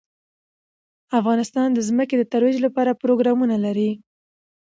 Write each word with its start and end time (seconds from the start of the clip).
افغانستان 1.19 1.67
د 1.73 1.79
ځمکه 1.87 2.15
د 2.17 2.23
ترویج 2.33 2.57
لپاره 2.65 2.99
پروګرامونه 3.01 3.55
لري. 3.65 3.91